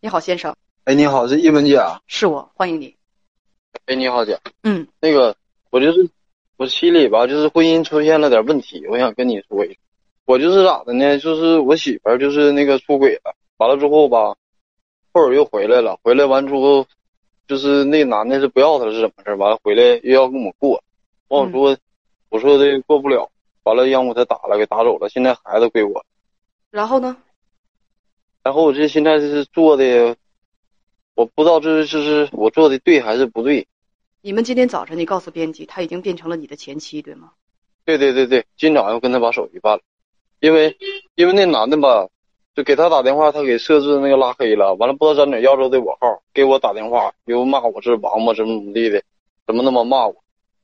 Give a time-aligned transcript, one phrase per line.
[0.00, 0.54] 你好，先生，
[0.84, 2.00] 哎，你好，是叶文姐啊。
[2.06, 2.94] 是我，欢迎你。
[3.86, 5.34] 哎，你好姐，嗯，那个
[5.70, 6.08] 我就是
[6.56, 9.76] 我心里吧，就是婚姻出现了点问题，我想跟你说一说。
[10.26, 11.18] 我就是咋的呢？
[11.18, 14.36] 就是我媳妇儿就是那个出轨了，完了之后吧，
[15.12, 16.86] 后儿又回来了，回来完之后，
[17.48, 19.36] 就是那男的是不要她了是怎么事儿？
[19.36, 20.80] 完了回来又要跟我过，
[21.28, 21.76] 完我说、
[22.28, 23.28] 我说的过不了，
[23.64, 26.04] 完了让我他打了，给打走了，现在孩子归我。
[26.70, 27.16] 然后呢？
[28.42, 30.16] 然后我这现在是做的，
[31.14, 33.66] 我不知道这是是我做的对还是不对。
[34.20, 37.32] 你们今天早晨你告诉编辑，他已经变成了你的前妻，对吗？
[37.86, 39.82] 对对对对，今早上跟他把手续办了，
[40.40, 40.76] 因为
[41.14, 42.08] 因为那男的吧，
[42.54, 49.02] 就给他打电话，他给设置那个拉黑了，完了不知道在哪要着的我号，给我打电话，又骂我是王八，怎么怎么地的，
[49.46, 50.16] 怎么那么骂我，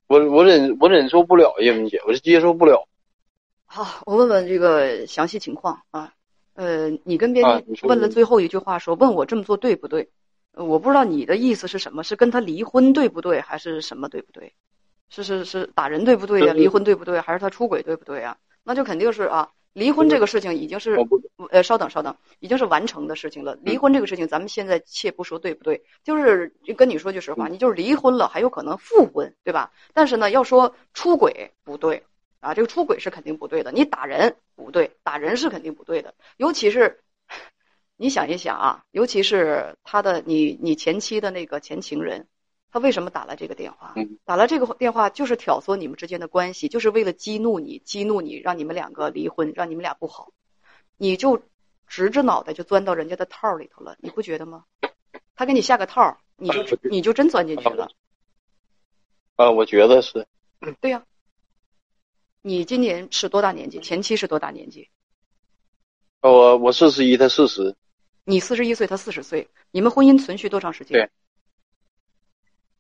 [0.07, 2.87] 我我忍我忍受不了叶文姐，我是接受不了。
[3.73, 6.13] 好，我问问这个详细情况啊。
[6.55, 10.11] 呃，你跟编辑问了最后一句话说，问我这么做对不对？
[10.55, 14.53] 呃我不知道你的意思是什么，是跟他离婚对不对，还是什么对不对？
[15.09, 17.21] 是是是打人对不对呀、就是离婚对不对？
[17.21, 18.37] 还是他出轨对不对呀？
[18.65, 20.99] 那就肯定是啊，离婚这个事情已经是
[21.51, 23.57] 呃，稍等稍等，已经是完成的事情了。
[23.63, 29.71] 离婚这个事情，咱们现在且不说对不对，就是就跟你说句实话，嗯你就是离婚了，还有可能复婚，对吧？
[29.95, 32.03] 但是呢，要说出轨不对
[32.41, 33.71] 啊，这个出轨是肯定不对的。
[33.71, 37.01] 你打人不对，打人是肯定不对的，尤其是
[37.97, 42.27] 你想一想啊，尤其是他的你你前妻的那个前情人，
[42.71, 43.93] 他为什么打了这个电话？
[43.97, 50.33] 嗯打了这个电话就是挑唆你们之间的关系，就是为了激怒你，激怒你，让你们两个离婚，让你们俩不好，
[50.97, 51.43] 你就
[51.89, 54.65] 直着脑袋就钻到人家的套里头了，你不觉得吗？
[55.35, 57.91] 他给你下个套，你就你就真钻进去了。
[59.37, 60.27] 啊，我觉得是
[60.81, 61.05] 对呀、
[62.43, 63.81] 你今年是多大年纪？
[63.81, 64.89] 前妻是多大年纪？
[66.21, 67.75] 呃我我四十一，他四十，
[68.25, 70.93] 你四十一岁，他四十岁，你们婚姻存续多长时间？
[70.93, 71.11] 对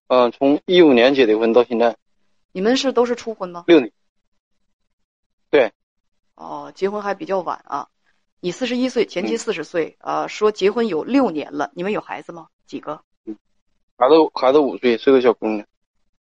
[0.09, 1.97] 嗯、从一五年结的婚到现在
[2.53, 3.65] 你们是都是初婚吗？
[3.67, 3.93] 六年，
[5.51, 5.73] 对
[6.35, 7.89] 哦，结婚还比较晚啊。
[8.41, 12.49] 你四十一岁，前妻嗯四十岁，啊，说结婚有六年了，你们有孩子吗？
[12.67, 13.03] 几个？
[13.97, 15.67] 孩子孩子五岁，是个小姑娘。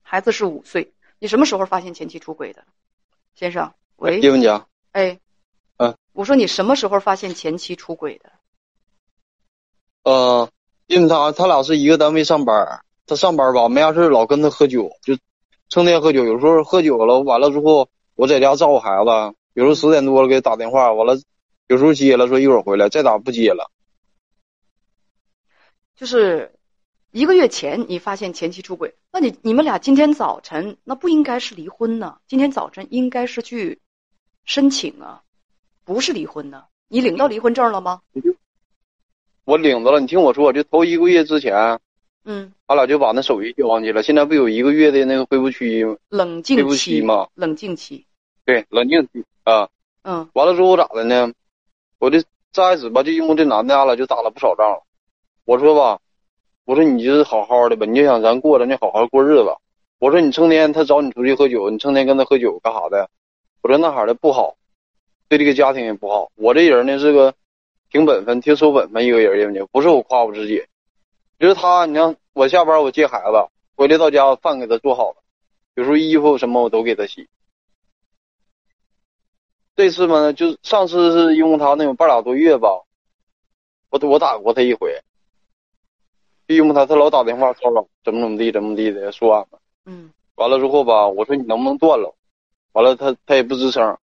[0.02, 0.94] 孩子是五岁。
[1.18, 2.66] 你什么时候发现前妻出轨的，
[3.36, 3.74] 先生？
[3.96, 5.20] 喂，叶文佳，哎，
[5.78, 8.32] 嗯，我说你什么时候发现前妻出轨的？
[10.04, 10.50] 呃，
[10.88, 15.18] 因为他他俩是一个单位上班，他上班儿吧没啥事老跟他喝酒，就
[15.68, 16.24] 成天喝酒。
[16.24, 21.22] 有时候喝酒了，完了之后我在家照顾孩子，有时候十点多了给他打电话，完了
[21.68, 23.70] 有时候接了说一会儿回来，再打不接了。
[25.96, 26.54] 就是
[27.12, 32.18] 一个月前你发现前妻出轨，那你你们俩今天早晨那不应该是离婚呢？
[32.28, 33.80] 今天早晨应该是去
[34.46, 35.24] 申请啊，
[35.84, 36.66] 不是离婚呢？
[36.88, 38.02] 你领到离婚证了吗？
[39.46, 41.80] 我领着了，你听我说，就头一个月之前，
[42.26, 44.04] 嗯，俺俩就把那手续交上去了。
[44.04, 45.98] 现在不有一个月的那个恢复期吗？
[46.10, 48.06] 冷静期起嘛冷静期。
[48.46, 49.68] 对，冷静期啊。
[50.04, 51.34] 嗯完了之后咋的呢？
[51.98, 52.22] 我这
[52.52, 54.84] 再开始吧，就因为这男的，俺俩就打了不少仗了。
[55.46, 56.00] 我说吧，
[56.70, 59.56] 我说你就是好好的吧，你就想咱过咱就好好过日子。
[59.98, 63.10] 我说你成天他找你出去喝酒，你成天跟他喝酒干啥的？
[63.64, 64.56] 我说那哈的不好，
[65.28, 66.32] 对这个家庭也不好。
[66.36, 67.34] 我这人呢是个
[67.90, 70.64] 挺本分、挺守本分一个人，也不是我夸我自己。
[71.40, 75.16] 就是他，你看我下班我接孩子，回来到家饭给他做好了，
[75.74, 77.28] 有时候衣服什么我都给他洗。
[79.76, 82.70] 这次嘛，就上次是因为他那种半俩多月吧，
[83.90, 85.02] 我我打过他一回，
[86.50, 90.10] 就因为他他老打电话骚扰，怎么怎么地怎么地的说俺们，嗯。
[90.34, 92.16] 完了之后吧，我说你能不能断了，
[92.72, 94.00] 完了他他也不吱声，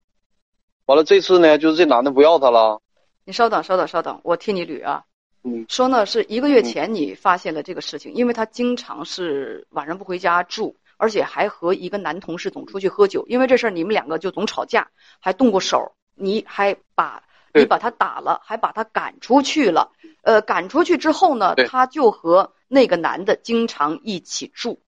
[0.86, 2.82] 完了这次呢，就是这男的不要他了，
[3.24, 5.04] 你稍等，稍等，稍等，我替你捋啊。
[5.44, 5.64] 嗯。
[5.68, 13.24] 说呢是一个月前你发现了这个事情，因为他经常是晚上不回家住，而且还和一个男同事总出去喝酒。
[13.28, 14.88] 因为这事儿你们两个就总吵架，
[15.20, 17.22] 还动过手，你还把对
[17.54, 19.92] 你把他打了，还把他赶出去了。
[20.22, 24.80] 呃，赶出去之后呢，他就和那个男的经常一起住。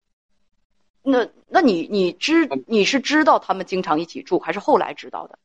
[1.02, 5.38] 那那你你知嗯你是知道他们经常一起住，还是后来知道的？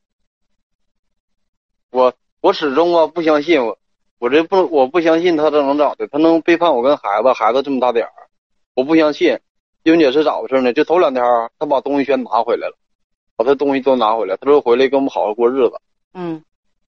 [1.91, 3.77] 我我始终啊不相信我，
[4.19, 8.13] 我这不我不相信他这能咋的，他能背叛我跟孩子，孩子这么大点儿，
[8.75, 9.37] 我不相信。
[9.83, 10.71] 英姐是咋回事呢？
[10.71, 11.23] 就头两天
[11.57, 12.77] 他把东西全拿回来了，
[13.35, 15.81] 把他东西都拿回来，他说回来跟我们好好过日子。
[16.13, 16.43] 嗯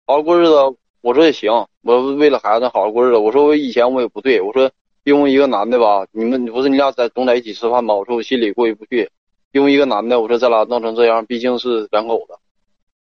[0.09, 0.53] 好好过日子，
[1.01, 1.51] 我说也行，
[1.81, 3.17] 我为了孩子好好过日子。
[3.17, 4.71] 我说我以前我也不对，我说
[5.03, 7.93] 因为一个男的吧，你们不是你俩在总在一起吃饭吗？
[7.93, 9.11] 我说我心里过意不去，
[9.51, 12.35] 因为一个男的，我说咱俩闹成这样，毕竟是两口子。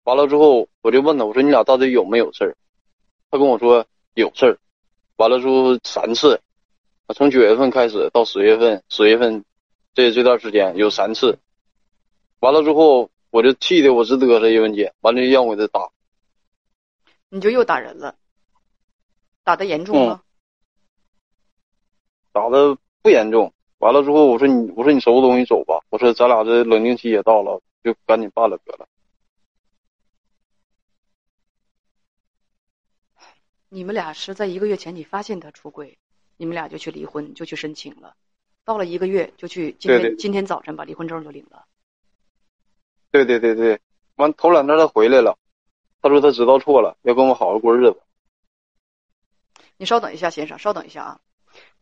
[0.05, 2.55] 完了之后，我就问他，我说你俩到底有没有事儿？
[3.31, 3.82] 他跟我说
[4.12, 4.58] 有事儿。
[5.17, 6.38] 完了之后三次，
[7.14, 9.43] 从九月份开始到十月份，十月份
[9.94, 11.38] 这这段时间有三次。
[12.41, 15.88] 完了之后，我就气的我直嘚瑟，叶文姐，完了让我给他打，
[17.31, 18.17] 你就又打人了，
[19.44, 20.23] 打的严重吗？
[22.32, 23.53] 打的不严重。
[23.79, 25.81] 完了之后，我说你，我说你收拾东西走吧。
[25.88, 28.87] 我说咱俩这冷静期也到了，就赶紧办了得了。
[33.69, 35.97] 你们俩是在一个月前你发现他出轨，
[36.37, 38.17] 你们俩就去离婚，就去申请了。
[38.65, 41.65] 到了一个月就去，今天今天早晨把离婚证就领了。
[43.12, 43.81] 对对对对，
[44.17, 45.38] 完头两天他回来了，
[46.02, 48.00] 他说他知道错了，要跟我好好过日子。
[49.76, 51.20] 你稍等一下，先生，稍等一下啊。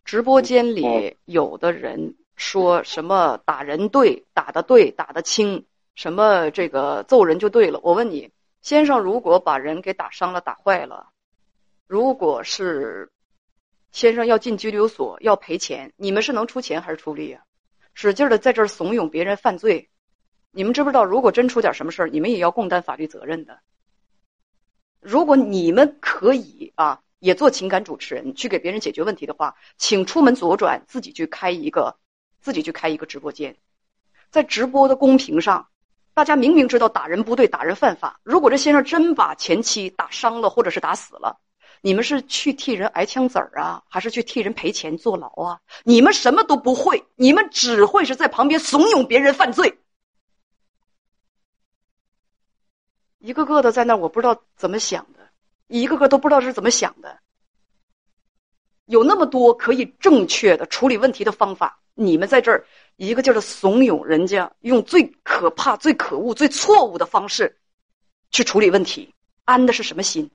[0.04, 7.78] 直播间里嗯有的人说什么打人对，打的对，打的轻，什么这个揍人就对了。
[7.82, 8.30] 我问你，
[8.62, 11.10] 先生，如果把人给打伤了、打坏了，
[11.86, 13.10] 如果是
[13.92, 17.42] 先生要进拘留所要赔钱，你们是能出钱还是出力啊？
[17.94, 19.90] 使劲的在这儿怂恿别人犯罪，
[20.52, 21.04] 你们知不知道？
[21.04, 23.58] 如果真出点什么事儿，你们也要共担法律责任的。
[25.00, 31.96] 如果你们可以啊，也做情感主持人，去给别人解决问题的话，请出门左转，自己去开一个，
[32.40, 33.56] 自己去开一个直播间，
[34.30, 35.66] 在直播的公屏上，
[36.14, 38.20] 大家明明知道打人不对，打人犯法。
[38.22, 41.38] 如果这先生真把前妻打伤了，或者是打死了，
[41.80, 45.60] 你们是去替人挨枪子儿啊，还是去替人赔钱坐牢啊？
[45.84, 49.78] 你们什么都不会，你们只会是在旁边怂恿别人犯罪。
[53.18, 55.28] 一个个的在那儿，我不知道怎么想的，
[55.66, 57.18] 一个个都不知道是怎么想的。
[58.86, 62.64] 有那么多可以正确的处理问题的方法，你们在这儿
[62.96, 67.58] 一个劲儿的怂恿人家用最可怕、最可恶、最错误的方式
[68.30, 70.30] 去处理问题，安的是什么心？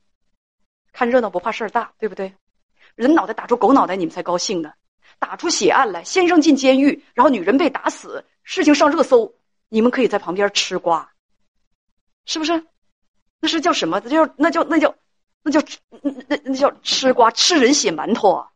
[0.92, 2.32] 看热闹不怕事儿大，对不对？
[2.94, 4.72] 人脑袋打出狗脑袋，你们才高兴呢。
[5.18, 9.34] 打出血案来，先生进监狱，然后女人被打死，事情上热搜，
[9.70, 11.10] 你们可以在旁边吃瓜，
[12.26, 12.64] 是不是？
[13.44, 14.02] 那是叫什么？
[14.06, 14.96] 那叫那叫那叫
[15.42, 15.62] 那叫
[16.02, 18.52] 那那那叫吃瓜吃人血馒头啊！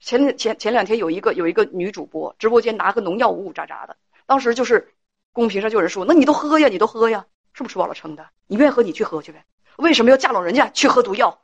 [0.00, 4.94] 前前前两天有一个有一个女主播直播间拿个农药呜呜喳喳的，当时就是
[5.34, 8.30] 公屏上就有人说：“那你都喝呀，你都喝呀，是不是吃饱了撑的？
[8.46, 9.44] 你愿意喝你去喝去呗，
[9.76, 11.38] 为什么要架拢人家去喝毒药？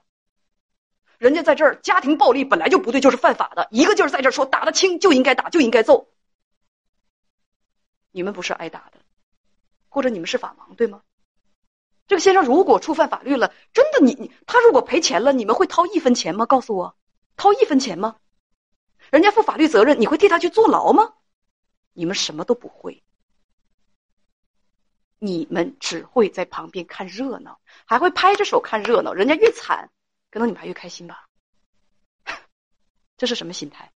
[1.18, 6.08] 人家在这儿家庭暴力本来就不对，就是犯法的，一个劲儿在这儿说打得轻就应该打就应该揍。
[8.10, 8.98] 你们不是挨打的，
[9.90, 11.02] 或者你们是法盲对吗？
[12.06, 16.44] 这个先生如果触犯法律了，真的你你他如果赔钱了，你们会掏一分钱吗？
[16.46, 16.96] 告诉我，
[17.36, 18.16] 掏一分钱吗？
[19.10, 21.14] 人家负法律责任，你会替他去坐牢吗？
[21.92, 23.02] 你们什么都不会，
[25.18, 29.12] 你们只会在旁边看热闹，还会拍着手看热闹。
[29.12, 29.90] 人家越惨，
[30.30, 31.26] 可能你们还越开心吧？
[33.16, 33.92] 这是什么心态？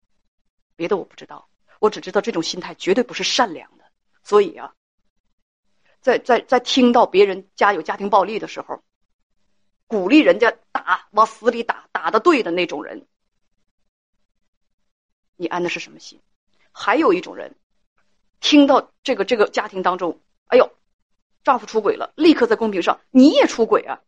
[0.75, 3.83] 别的我不知道，我只知道这种心态绝对不是善良的。
[4.23, 4.73] 所以啊，
[6.01, 8.81] 在在在听到别人家有家庭暴力的时候，
[9.87, 13.05] 鼓励人家打，往死里打，打的对的那种人，
[15.35, 16.21] 你安的是什么心？
[16.71, 17.55] 还有一种人，
[18.39, 20.71] 听到这个这个家庭当中，哎呦，
[21.43, 24.01] 丈夫出轨了，立刻在公屏上你也出轨啊，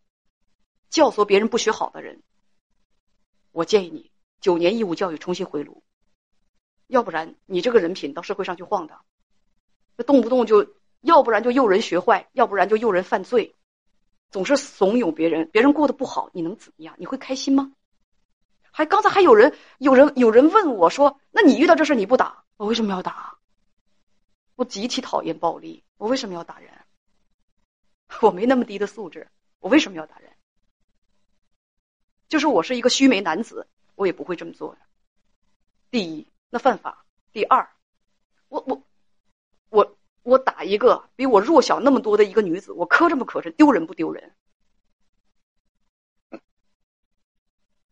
[0.90, 2.22] 教唆别人不学好的人，
[3.52, 5.84] 我建议你九年义务教育重新回炉，
[6.88, 9.04] 要不然你这个人品到社会上去晃荡，
[10.06, 13.56] 动不动就，要不然就诱人学坏，要不然就诱人犯罪，
[14.30, 16.96] 总是怂恿别人，别人过得不好，你能怎么样？
[16.98, 17.74] 你会开心吗？
[18.72, 23.38] 还刚才还有人有人有人问我说：“那你遇到这事你不打，我为什么要打？
[24.56, 26.72] 我极其讨厌暴力，我为什么要打人？
[28.22, 29.28] 我没那么低的素质，
[29.60, 30.32] 我为什么要打人？
[32.30, 34.82] 就是我是一个须眉男子，我也不会这么做的。
[35.90, 37.70] 第一，那犯法；第二，
[38.48, 38.82] 我我
[40.24, 43.52] 我我打一个比我弱小那么多的一个女子，我磕碜不磕碜？
[43.52, 44.32] 丢人不丢人？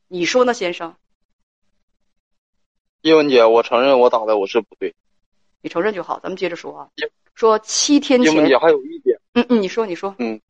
[0.07, 0.95] 你说呢，先生？
[3.01, 4.95] 叶文姐，我承认我打的我是不对。
[5.62, 6.89] 你承认就好，咱们接着说啊。
[7.36, 10.41] 说七天前，叶文姐还有一点，嗯嗯，你说你说，嗯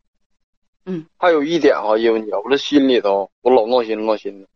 [0.86, 4.48] 嗯还有一点啊，叶文姐，我这心里头我老闹心闹心的，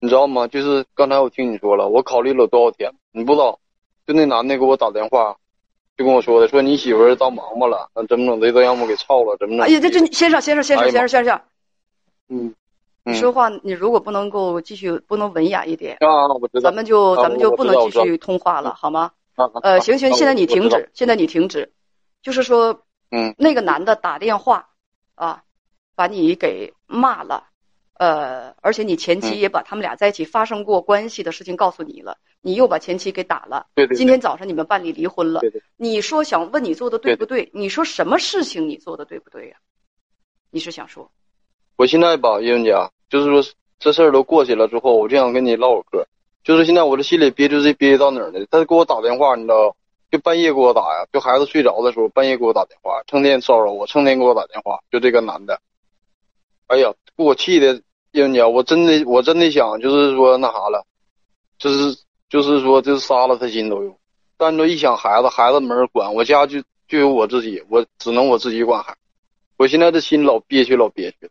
[0.00, 0.46] 你知道吗？
[0.48, 3.58] 就是刚才我听你说了，我考虑了多少天，你不知道，
[4.06, 5.38] 就那男的给我打电话，
[5.96, 9.66] 就跟我说的，说你媳妇儿当忙活了，那怎么整的都让我给操了，怎么整？
[9.66, 11.40] 哎呀，这这先生先生先生先生先生，
[12.28, 12.54] 嗯，
[13.04, 19.12] 嗯你说话你如果不能够继续不能文雅一点，啊，我知道咱，们就啊咱们就不能继续通话了，好吗？
[19.62, 21.72] 呃，啊行行，啊现在你停止，现在你停止，
[22.22, 24.68] 就是说嗯，那个男的打电话
[25.14, 25.42] 啊，
[25.94, 27.44] 把你给骂了，
[27.94, 33.66] 呃，而且你前妻嗯也把他们俩在一起发生过关系的事情告诉你了，你又把前妻给打了。
[33.74, 37.50] 对对今天早上你们办理离婚了对对，你说想问你做的对不对？
[37.54, 39.56] 你说什么事情你做的对不对呀、
[40.50, 41.10] 你是想说，
[41.76, 42.74] 我现在吧，叶文姐，
[43.08, 46.06] 就是说这事儿都过去了之后，我就想跟你唠会嗑。
[46.42, 48.44] 就是现在我这心里憋屈是憋到哪儿呢？
[48.50, 49.76] 他给我打电话，你知道，
[50.10, 55.60] 就半夜给我打呀，就孩子睡着的时候，半夜给我打电话，成天骚扰我，成天给我打电话，就这个男的。
[56.72, 60.86] 哎呀，给我气的，叶文姐，我真的我真的想就是说那啥了，
[61.58, 61.94] 就是
[62.30, 63.94] 就是说就是杀了他心都有。
[64.38, 68.98] 但这一想孩子，孩子没人管，我家就就有我自己，我只能我自己管孩子。
[69.58, 71.30] 我现在这心老憋屈，老憋屈。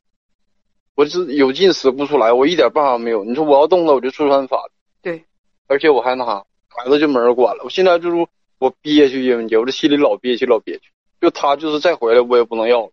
[0.94, 3.24] 我是有劲使不出来，我一点办法没有。
[3.24, 4.72] 你说我要动了，我就触犯法律，
[5.02, 5.26] 对，
[5.68, 7.64] 而且我还那啥，孩子就没人管了。
[7.64, 8.28] 我现在就是
[8.60, 10.92] 我憋屈，叶文姐，我这心里老憋屈，老憋屈。
[11.20, 12.92] 就他就是再回来，我也不能要了。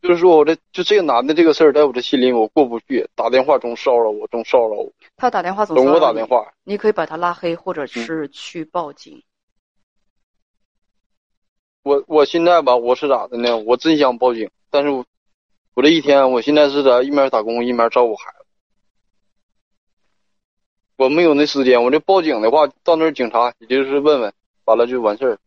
[0.00, 6.52] 就是说我这就这个男的这个事儿，在我这心里我过不去，打电话总骚扰我，总骚扰我，他打电话总总给我骚扰你打电话。
[6.64, 9.22] 你可以把他拉黑，或者是去报警。
[11.82, 13.56] 我我现在吧，我是咋的呢？
[13.58, 15.04] 我真想报警，但是我
[15.74, 18.46] 我这一天，我现在是在一面打工一面照顾孩子，
[20.96, 21.82] 我没有那时间。
[21.82, 24.32] 我这报警的话，到那儿警察也就是问问，
[24.64, 25.38] 完了就完事儿。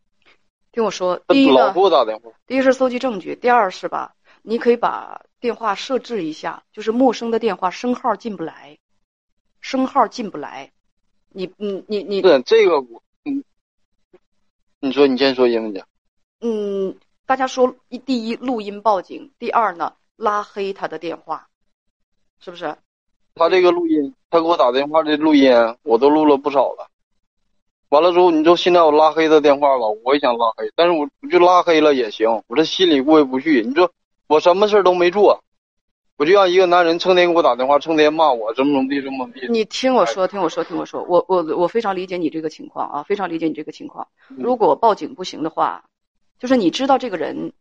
[0.72, 8.78] 听我说，第一呢老给，我打电话，第一是搜集证据，第二是吧，你可以把电话设置一下，就是陌生的电话声号进不来，
[9.60, 10.72] 声号进不来。
[11.28, 13.42] 你你你你对这个我嗯，
[14.80, 15.84] 你说你先说，英文姐。
[16.40, 21.48] 嗯，大家说一第一录音报警，第二呢拉黑他的电话，
[22.40, 22.76] 是不是？
[23.34, 25.50] 他这个录音，他给我打电话的录音，
[25.84, 26.90] 我都录了不少了。
[27.88, 33.62] 完了之后，你说现在我拉黑他电话吧，我也想拉黑，但是我我就拉黑了也行，我这心里过意不去。
[33.62, 33.90] 你说
[34.32, 35.44] 我什么事儿都没做，
[36.16, 39.52] 我就让一个男人成天给我打电话，成天骂我怎么怎么地，怎么怎么地。
[39.52, 44.08] 你听我说，听我说，听我说，我我我非常理解你这个情况啊，非常理解你这个情况。
[44.30, 45.84] 嗯如果报警不行的话，
[46.38, 47.52] 就是你知道这个人，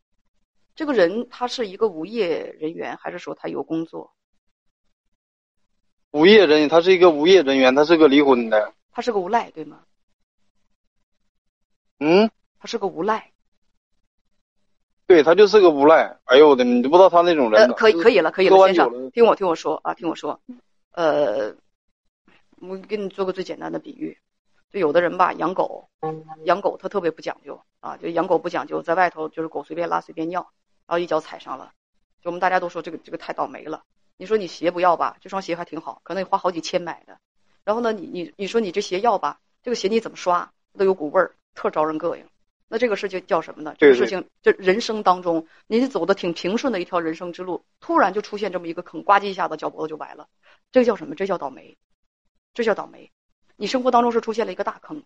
[0.74, 4.14] 这个人他是一个无业人员，还是说他有工作？
[6.12, 8.74] 无业人员，他是一个无业人员，他是个离婚的。
[8.94, 9.80] 他是个无赖，对吗？
[12.00, 13.30] 嗯，他是个无赖。
[15.12, 16.18] 对他就是个无赖。
[16.24, 20.40] 哎呦我的，你都不知道他那种人呃，可以可以了，可以了，先生听我听我说啊，听我说，
[20.94, 21.54] 呃，
[22.62, 24.18] 我给你做个最简单的比喻，
[24.72, 25.90] 就有的人吧，养狗，
[26.46, 30.48] 养狗他特别不讲究啊，就养狗不讲究，在外头就是狗随便拉随便尿，
[30.88, 31.74] 然后一脚踩上了，
[32.24, 33.84] 就我们大家都说这个这个太倒霉了。
[34.16, 37.18] 你说你鞋不要吧，这双鞋还挺好，可能你花好几千买的，
[37.66, 42.24] 然后呢，你你你说你这鞋要吧，这个鞋你怎么刷都有股味儿，特招人膈应。
[42.72, 43.76] 那这个事情叫什么呢？
[43.78, 50.26] 这个事情，这人生当中，你走的挺平顺的一条人生之路，突然就出现这么一个坑，呱唧一下子脚脖子就崴了，
[50.72, 51.14] 这个叫什么？
[51.14, 51.78] 这叫倒霉，
[52.54, 53.12] 这叫倒霉。
[53.58, 55.04] 你生活当中是出现了一个大坑，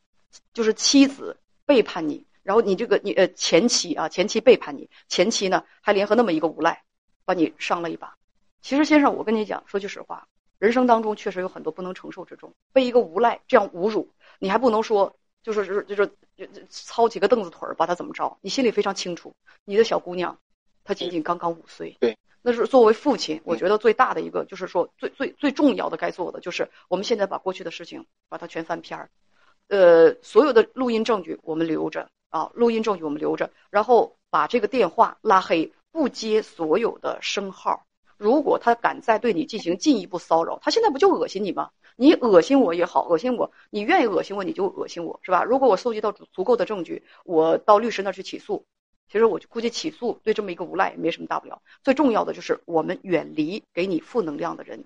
[0.53, 6.83] 就是妻子背叛你，然后你这个你呃前妻啊，前妻背叛你，前妻呢还联合那么一个无赖，
[7.25, 8.15] 把你伤了一把。
[8.61, 10.27] 其实先生，我跟你讲，说句实话，
[10.59, 14.07] 人生当中确实有很多不能承受之重，被一个无赖这样侮辱，
[14.37, 18.35] 你还不能说就是就是就是操几个凳子腿儿把他怎么着？
[18.41, 19.31] 你心里非常清楚，
[19.63, 20.39] 你的小姑娘，
[20.83, 21.95] 她仅仅刚刚五岁。
[21.99, 29.09] 对，那是作为父亲，我觉得最大的一个就是说最最最重要的该做的就是我们现在把过去的事情把它全翻篇儿，
[29.67, 37.85] 呃，所有的录音证据我们留着啊，录音证据我们留着，然后把这个电话拉黑，不接所有的声号。
[38.17, 41.69] 如果他敢再对你进行进一步骚扰，他现在不就恶心你吗？
[41.97, 45.43] 你恶心我也好，恶心我，你愿意恶心我你就恶心我，是吧？
[45.43, 48.65] 如果我搜集到足足够的证据，我到律师那儿去起诉，
[49.09, 51.61] 其实我估计起诉对这么一个无赖也没什么大不了。
[51.83, 54.83] 最重要的就是我们远离给你负能量的人，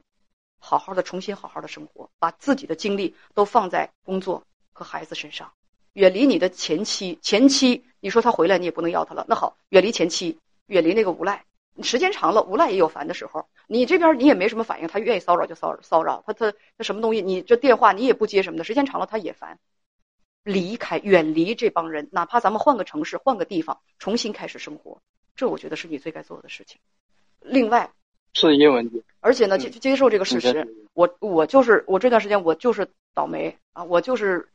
[0.59, 5.51] 好好的重新好好的生活，把自己的精力都放在工作和孩子身上，
[5.93, 7.17] 远离你的前妻。
[7.21, 10.37] 前妻，你说他回来你也不能要他了，那好，远离前妻，
[10.67, 11.45] 远离那个无赖。
[11.81, 13.47] 时间长了，无赖也有烦的时候。
[13.67, 19.59] 你这边你也没什么反应，他愿意骚扰就骚扰骚扰他，他他什么东西，你这电话你也不接什么的，时间长了他也烦。
[20.43, 25.01] 离开，远离这帮人，哪怕咱们换个城市、换个地方，重新开始生活，
[25.35, 26.79] 这我觉得是你最该做的事情。
[27.41, 27.91] 另外，
[28.33, 29.03] 是英文题。
[29.19, 34.49] 而且呢，嗯接接受这个事实，我我就是我这段时间我就是倒霉啊，我就是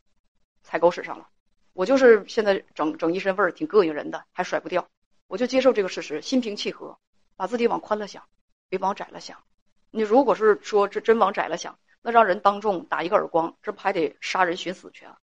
[0.63, 1.29] 踩狗屎上了，
[1.75, 4.89] 我就是现在整整一身味儿，挺膈应人的，还甩不掉，
[5.27, 6.99] 我就接受这个事实，心平气和，
[7.37, 8.23] 把自己往宽了想，
[8.69, 9.43] 别往窄了想。
[9.91, 15.19] 你如果是说这真往窄了想，那让人当众打一个耳光，这不还得杀人寻死去啊？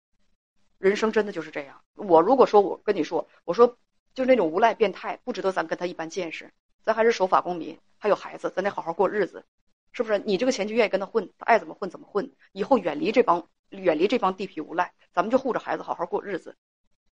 [0.78, 1.82] 人生真的就是这样。
[1.94, 3.78] 我如果说我跟你说，我说
[4.14, 6.52] 就那种无赖变态，不值得咱跟他一般见识。
[6.84, 9.46] 咱还是守法公民，还有孩子，咱得好好过日子，
[9.92, 10.18] 是不是？
[10.18, 16.58] 你这个前妻愿意跟他混，他爱怎么混怎么混，以后远离这帮远离这帮地痞无赖，咱们就护着孩子好好过日子。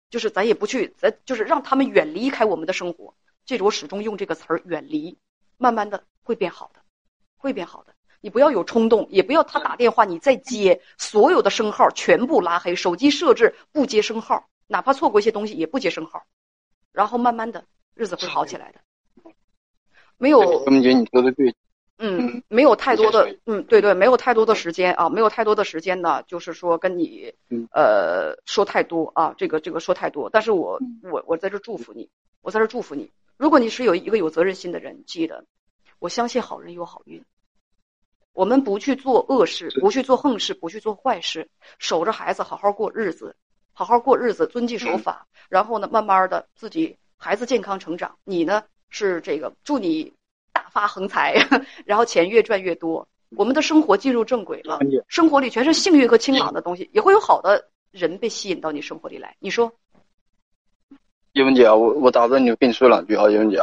[0.09, 3.13] 就是咱也不去，咱就是让他们远离开我们的生活。
[3.45, 5.17] 记住，我始终用这个词儿“远离”，
[5.57, 6.81] 慢慢的会变好的，
[7.37, 7.93] 会变好的。
[8.21, 16.25] 你不要有冲动，也不要他打电话你再接，所有的声号全部拉黑，手机设置不接声号，哪怕错过一些东西也不接声号，
[16.91, 17.63] 然后慢慢的
[17.95, 18.81] 日子会好起来的。
[20.17, 21.55] 没有，根姐，你说的对。
[22.01, 27.34] 嗯，没有太多的，嗯，对对，没有太多的时间啊，没有太多的时间呢，就是说跟你，
[27.74, 32.10] 呃，说太多啊，这个这个说太多，但是我我我在这祝福你，
[32.41, 33.12] 我在这祝福你。
[33.36, 35.44] 如果你是有一个有责任心的人，记得，
[36.00, 37.22] 我相信好人有好运。
[38.32, 43.36] 我们不去做恶事，不去做横事，不去做坏事，守着孩子好好过日子，
[43.74, 50.13] 好好过日子，遵纪守法，然后呢，慢慢的自己孩子健康成长，你呢是这个祝你。
[50.69, 51.35] 发横财，
[51.85, 59.35] 然后钱越赚越多，我们的生活进入正轨了，生活里全是幸运和清朗的东西，也会有好的人被吸引到你生活里来。
[59.39, 59.71] 你说，
[61.33, 63.57] 叶文姐，我我打断你，跟你说两句啊，叶文姐，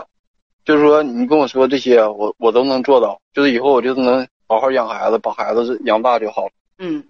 [0.64, 6.52] 就是说你跟我说这些，我我都能做到，就是以后我就能好好养孩子，把孩子养大就好了。
[6.78, 7.04] 嗯，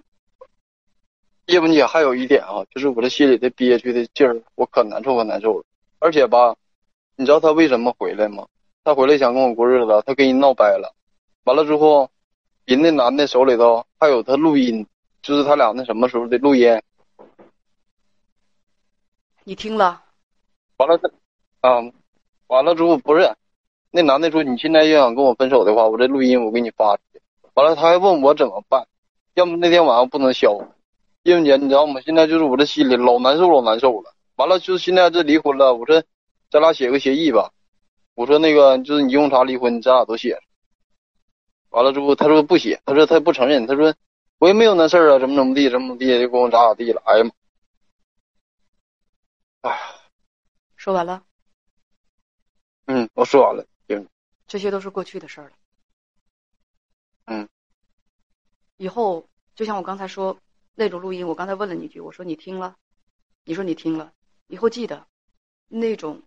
[1.46, 5.64] 叶文姐还有一点啊，就是我这心里的憋屈的劲儿，我可难受可难受了，
[5.98, 6.56] 而且吧，
[7.16, 8.46] 你知道他为什么回来吗？
[8.86, 10.94] 他回来想跟我过日子，他跟人闹掰了，
[11.42, 12.08] 完了之后，
[12.66, 14.86] 人那男的手里头还有他录音，
[15.22, 16.80] 就是他俩那什么时候的录音。
[19.42, 20.00] 你听了？
[20.76, 21.00] 完了，
[21.62, 21.82] 啊，
[22.46, 23.28] 完了之后不是，
[23.90, 27.20] 那男的说你现在要想跟我分手的话，我这录音我给你发出去。
[27.54, 28.86] 完了他还问我怎么办，
[29.34, 30.56] 要么那天晚上不能消。
[31.24, 32.00] 叶文姐，你知道吗？
[32.02, 34.14] 现在就是我这心里老难受老难受了。
[34.36, 36.00] 完了就是现在这离婚了，我说
[36.52, 37.50] 咱俩写个协议吧。
[38.16, 40.40] 我说那个就是你用啥离婚，咱俩都写。
[41.68, 43.94] 完了之后，他说不写，他说他不承认，他说
[44.38, 47.02] 我也没有那事儿啊，怎么怎么地，怎么怎么地，就跟我咋咋地了。
[47.04, 47.30] 哎呀妈！
[49.68, 49.82] 哎呀，
[50.76, 51.22] 说完了。
[52.86, 53.66] 嗯，我说完了。
[53.86, 54.08] 行。
[54.46, 55.56] 这些都是过去的事儿了。
[57.26, 57.46] 嗯。
[58.78, 60.38] 以后就像我刚才说
[60.74, 62.76] 那种录音，我刚才问了你一句，我说你听了，
[63.44, 64.10] 你说你听了，
[64.46, 65.06] 以后记得
[65.68, 66.22] 那种。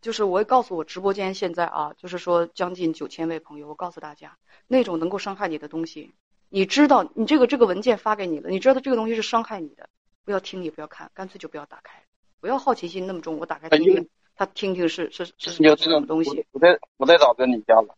[0.00, 4.36] 就是我也告诉我直播间现在啊，就是说将近九千位朋友，我告诉大家，
[4.66, 6.14] 那种能够伤害你的东西，
[6.48, 9.88] 你知道，你这个这个文件发给你了，你知道这个东西是伤害你的，
[10.24, 12.02] 不要听也不要看，干脆就不要打开，
[12.40, 16.46] 不要好奇心那么重，我打开听听，他听听是是是什么东西。
[16.52, 17.94] 我再我再打在你家了。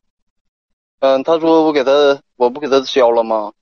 [0.98, 3.52] 嗯，他说我给他我不给他消了吗？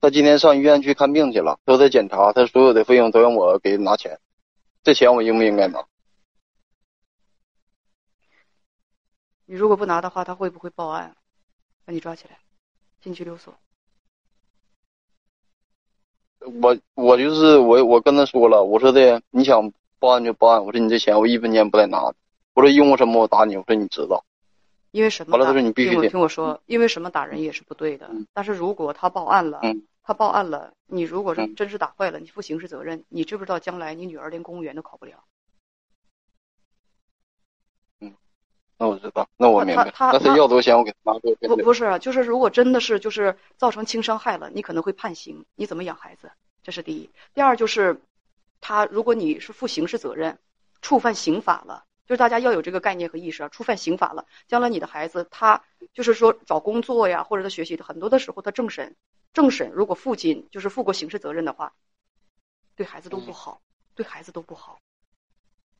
[0.00, 4.18] 他今天上医院去看病去了，都在检查，他所有的费用都让我给拿钱，
[4.82, 5.84] 这钱我应不应该拿？
[9.50, 11.16] 你如果不拿的话，他会不会报案，
[11.86, 12.36] 把你抓起来，
[13.00, 13.54] 进拘留所？
[16.60, 22.14] 我我就是我我跟他说了，我说的你想报案就报案，我说你这钱我一分钱不带拿的，
[22.52, 24.22] 我说因为什么我打你，我说你知道，
[24.90, 25.32] 因为什么？
[25.32, 28.10] 完了他说你必须听我说，因为什么打人也是不对的。
[28.34, 29.62] 但是如果他报案了，
[30.02, 35.24] 他报案了，你如果是真是打坏了，你负刑事责任，你知不知道将来你女儿连公务员都考不了？
[38.78, 39.90] 那我知道，那我明白。
[39.90, 41.48] 他他要多少钱，我给他拿多少。
[41.48, 45.44] 不不是，就是如果真的是就是造成轻伤害了，你可能会判刑。
[45.56, 46.30] 你怎么养孩子？
[46.62, 47.10] 这是第一。
[47.34, 48.00] 第二就是，
[48.60, 50.38] 他如果你是负刑事责任，
[50.80, 53.48] 触犯刑法了，就是大家要有这个概念和意识啊。
[53.48, 58.94] 触犯刑法了，将来你的孩子他就是说找工作呀，或者他学习的很多的时候，他政审
[59.32, 61.72] 政审，如果父亲就是负过刑事责任的话，
[62.76, 63.60] 对孩子都不好，
[63.96, 64.78] 对孩子都不好。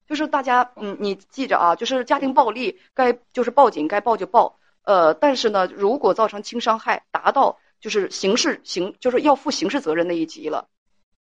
[0.08, 10.66] 就是大家，嗯，你记着啊，就是家庭暴力该就是报警该报就报，呃，但是呢，如果造成轻伤害，达到就是刑事刑就是要负刑事责任那一级了，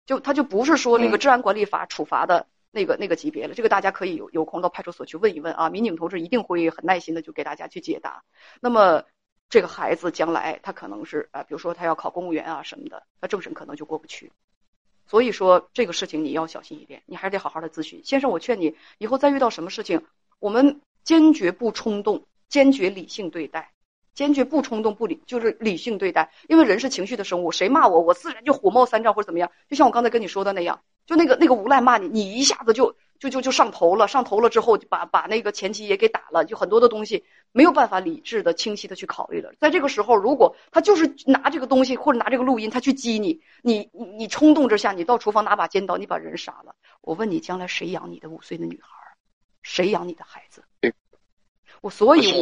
[0.07, 3.55] 就他就不是说那个治安管理法处罚的那个那个级别了。
[3.55, 8.23] 这个大家可以有有空到派出所去问一问啊，民警同志一定会很耐心的就给大家去解答。
[8.61, 9.03] 那么
[9.51, 14.31] 这个孩子将来他可能是啊，比如说他要考公务员啊什么的，他政审可能就过不去。
[15.07, 18.31] 所以说这个事情你要小心一点，你还是得好好的咨询先生。
[18.31, 20.03] 我劝你以后再遇到什么事情，
[20.39, 23.71] 我们坚决不冲动，坚决理性对待，
[24.15, 26.33] 坚决不冲动不理，就是理性对待。
[26.49, 29.51] 因为人是情绪的生物，谁骂我，我自然就火冒三丈或者怎么样。
[29.69, 32.97] 就像我刚才跟你说的那样，就那个那个无赖骂你，你一下子就。
[33.19, 39.53] 就就就上头了，上头了之后就把把那个前妻也给打了，就很多的东西没有办法理智的、清晰的去考虑了。
[39.59, 46.75] 在这个时候，如果他就是拿这个东西或者拿这个录音，他去激你，你你你冲动之下，你到厨房拿把尖刀，你把人杀了。
[47.01, 48.89] 我问你，将来谁养你的五岁的女孩？
[49.63, 50.95] 谁养你的孩子对？
[51.81, 52.33] 我所以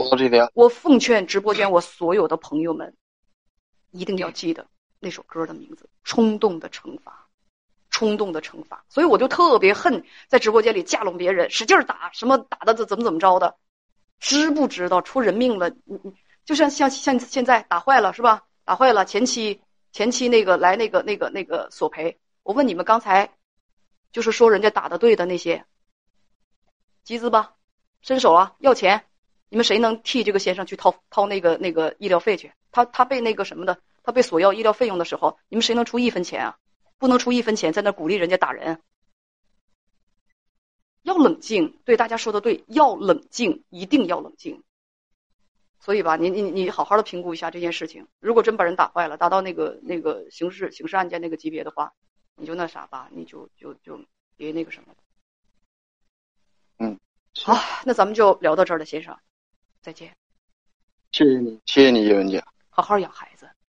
[0.52, 2.94] 我奉劝直播间我所有的朋友们，
[3.90, 4.66] 一定要记得
[5.00, 7.12] 那首歌的名字《冲动的惩罚》。
[7.94, 13.54] 冲动的惩罚，所以我就特别恨在直播间里架拢别人，使劲打，什么打的怎怎么怎么着的，
[14.18, 15.70] 知不知道出人命了？
[15.84, 16.12] 你你
[16.44, 18.42] 就像像像现在打坏了是吧？
[18.64, 19.60] 打坏了，前期
[19.92, 23.30] 前期那个来那个那个那个索赔，我问你们刚才，
[24.10, 25.64] 就是说人家打的对的那些，
[27.04, 27.54] 集资吧，
[28.02, 29.04] 伸手啊，要钱，
[29.50, 32.52] 你们谁能替这个先生去掏掏那个那个医疗费去？
[32.72, 36.58] 他他被那个什么的，他被索要医疗费用的时候，你们谁能出一分钱啊？
[37.04, 38.80] 不能出一分钱，在那鼓励人家打人，
[41.02, 41.78] 要冷静。
[41.84, 44.64] 对大家说的对，要冷静，一定要冷静。
[45.80, 48.08] 所以吧，你你你好好的评估一下这件事情。
[48.20, 51.92] 如果真把人打坏了，达到那个那个刑事刑事案件那个级别的话，
[52.36, 54.02] 你就那啥吧，你就就就
[54.38, 54.94] 别那个什么。
[56.78, 56.98] 嗯，
[57.36, 59.14] 好，那咱们就聊到这儿了，先生，
[59.82, 60.16] 再见。
[61.12, 62.42] 谢谢你，谢谢你，叶文姐。
[62.70, 63.63] 好好养孩子，嗯，